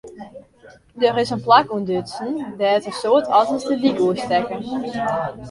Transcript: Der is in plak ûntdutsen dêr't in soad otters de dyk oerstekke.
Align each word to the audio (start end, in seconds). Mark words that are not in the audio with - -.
Der 1.01 1.13
is 1.23 1.31
in 1.35 1.41
plak 1.45 1.67
ûntdutsen 1.77 2.31
dêr't 2.59 2.85
in 2.89 2.97
soad 3.01 3.25
otters 3.39 3.63
de 3.69 3.75
dyk 3.81 3.97
oerstekke. 4.05 4.57